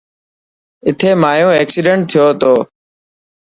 [0.87, 2.53] اٿي مايو ايڪسيڊنٽ ٿيو تو.